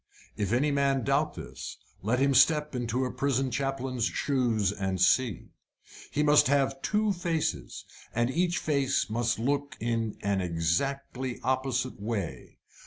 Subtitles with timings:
[0.35, 5.51] If any man doubt this, let him step into a prison chaplain's shoes and see.
[6.09, 12.57] He must have two faces, and each face must look in an exactly opposite way.